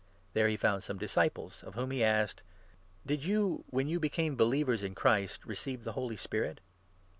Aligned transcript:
There 0.33 0.47
he 0.47 0.57
found 0.57 0.81
some 0.81 0.97
disciples, 0.97 1.61
of 1.63 1.75
whom 1.75 1.91
he 1.91 1.99
2 1.99 2.03
asked:" 2.05 2.41
Did 3.05 3.23
you, 3.23 3.65
when 3.67 3.87
you 3.87 3.99
became 3.99 4.35
believers 4.35 4.81
in 4.83 4.95
Christ, 4.95 5.45
receive 5.45 5.83
the 5.83 5.91
Holy 5.91 6.17
Spirit?" 6.17 6.59